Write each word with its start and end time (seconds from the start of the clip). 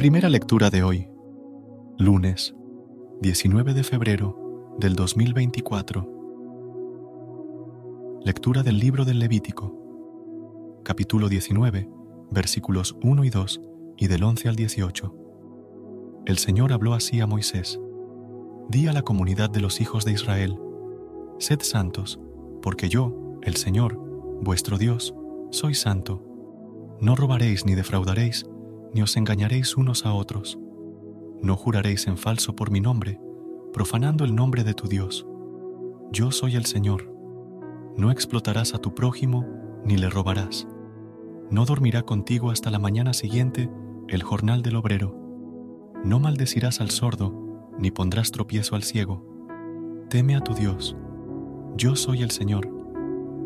Primera 0.00 0.30
lectura 0.30 0.70
de 0.70 0.82
hoy, 0.82 1.10
lunes 1.98 2.54
19 3.20 3.74
de 3.74 3.84
febrero 3.84 4.74
del 4.78 4.96
2024. 4.96 6.08
Lectura 8.24 8.62
del 8.62 8.78
libro 8.78 9.04
del 9.04 9.18
Levítico, 9.18 10.80
capítulo 10.84 11.28
19, 11.28 11.86
versículos 12.30 12.96
1 13.02 13.24
y 13.24 13.28
2 13.28 13.60
y 13.98 14.06
del 14.06 14.24
11 14.24 14.48
al 14.48 14.56
18. 14.56 15.14
El 16.24 16.38
Señor 16.38 16.72
habló 16.72 16.94
así 16.94 17.20
a 17.20 17.26
Moisés. 17.26 17.78
Di 18.70 18.86
a 18.86 18.94
la 18.94 19.02
comunidad 19.02 19.50
de 19.50 19.60
los 19.60 19.82
hijos 19.82 20.06
de 20.06 20.12
Israel, 20.12 20.58
Sed 21.38 21.60
santos, 21.60 22.18
porque 22.62 22.88
yo, 22.88 23.38
el 23.42 23.56
Señor, 23.56 23.98
vuestro 24.40 24.78
Dios, 24.78 25.14
soy 25.50 25.74
santo. 25.74 26.24
No 27.02 27.16
robaréis 27.16 27.66
ni 27.66 27.74
defraudaréis, 27.74 28.46
ni 28.94 29.02
os 29.02 29.16
engañaréis 29.16 29.76
unos 29.76 30.06
a 30.06 30.12
otros. 30.12 30.58
No 31.42 31.56
juraréis 31.56 32.06
en 32.06 32.16
falso 32.16 32.54
por 32.54 32.70
mi 32.70 32.80
nombre, 32.80 33.20
profanando 33.72 34.24
el 34.24 34.34
nombre 34.34 34.64
de 34.64 34.74
tu 34.74 34.88
Dios. 34.88 35.26
Yo 36.12 36.30
soy 36.32 36.56
el 36.56 36.66
Señor. 36.66 37.12
No 37.96 38.10
explotarás 38.10 38.74
a 38.74 38.78
tu 38.78 38.94
prójimo, 38.94 39.46
ni 39.84 39.96
le 39.96 40.10
robarás. 40.10 40.66
No 41.50 41.64
dormirá 41.64 42.02
contigo 42.02 42.50
hasta 42.50 42.70
la 42.70 42.78
mañana 42.78 43.12
siguiente 43.12 43.70
el 44.08 44.22
jornal 44.22 44.62
del 44.62 44.76
obrero. 44.76 45.16
No 46.04 46.18
maldecirás 46.18 46.80
al 46.80 46.90
sordo, 46.90 47.72
ni 47.78 47.90
pondrás 47.90 48.30
tropiezo 48.32 48.74
al 48.74 48.82
ciego. 48.82 49.24
Teme 50.08 50.34
a 50.34 50.40
tu 50.40 50.54
Dios. 50.54 50.96
Yo 51.76 51.96
soy 51.96 52.22
el 52.22 52.30
Señor. 52.30 52.68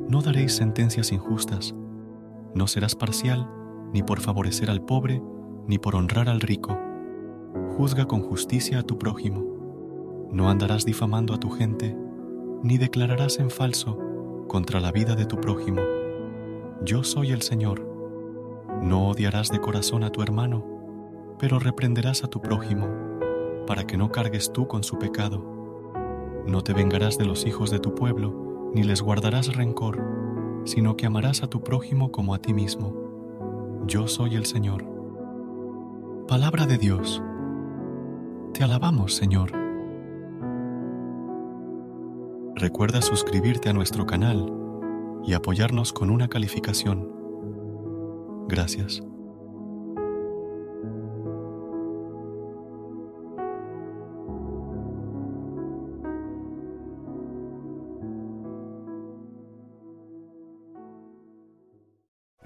No 0.09 0.23
daréis 0.23 0.55
sentencias 0.55 1.13
injustas. 1.13 1.75
No 2.55 2.67
serás 2.67 2.95
parcial, 2.95 3.49
ni 3.93 4.03
por 4.03 4.21
favorecer 4.21 4.71
al 4.71 4.85
pobre, 4.85 5.23
ni 5.67 5.79
por 5.79 5.97
honrar 5.97 6.29
al 6.29 6.41
rico. 6.41 6.79
Juzga 7.77 8.07
con 8.07 8.21
justicia 8.21 8.81
a 8.81 8.83
tu 8.83 8.99
prójimo. 8.99 10.29
No 10.31 10.51
andarás 10.51 10.85
difamando 10.85 11.35
a 11.35 11.39
tu 11.39 11.51
gente, 11.51 11.97
ni 12.63 12.79
declararás 12.79 13.39
en 13.39 13.51
falso 13.51 13.99
contra 14.49 14.81
la 14.81 14.93
vida 14.93 15.15
de 15.15 15.27
tu 15.27 15.41
prójimo. 15.41 15.81
Yo 16.85 17.05
soy 17.05 17.33
el 17.33 17.43
Señor. 17.43 17.87
No 18.83 19.09
odiarás 19.09 19.51
de 19.51 19.61
corazón 19.61 20.05
a 20.05 20.11
tu 20.11 20.23
hermano, 20.23 20.65
pero 21.39 21.59
reprenderás 21.59 22.25
a 22.25 22.29
tu 22.29 22.41
prójimo, 22.41 22.89
para 23.67 23.87
que 23.87 23.97
no 23.97 24.11
cargues 24.11 24.53
tú 24.53 24.67
con 24.67 24.83
su 24.83 24.99
pecado. 24.99 25.43
No 26.47 26.63
te 26.63 26.75
vengarás 26.75 27.17
de 27.17 27.25
los 27.25 27.47
hijos 27.47 27.71
de 27.71 27.79
tu 27.79 27.95
pueblo, 27.95 28.71
ni 28.75 28.83
les 28.83 29.03
guardarás 29.03 29.55
rencor, 29.55 30.03
sino 30.65 30.97
que 30.97 31.07
amarás 31.07 31.43
a 31.43 31.49
tu 31.49 31.63
prójimo 31.63 32.11
como 32.13 32.35
a 32.35 32.39
ti 32.39 32.53
mismo. 32.53 32.95
Yo 33.87 34.09
soy 34.09 34.35
el 34.37 34.47
Señor. 34.47 34.94
Palabra 36.29 36.65
de 36.65 36.79
Dios. 36.79 37.23
Te 38.55 38.65
alabamos, 38.65 39.15
Señor. 39.15 39.53
Recuerda 42.55 43.03
suscribirte 43.03 43.69
a 43.69 43.75
nuestro 43.75 44.07
canal 44.07 44.51
y 45.23 45.35
apoyarnos 45.35 45.93
con 45.93 46.09
una 46.09 46.29
calificación. 46.29 47.13
Gracias. 48.49 49.03